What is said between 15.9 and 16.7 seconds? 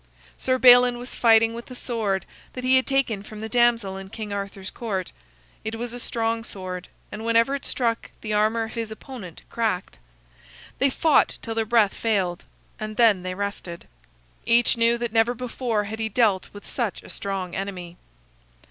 he dealt with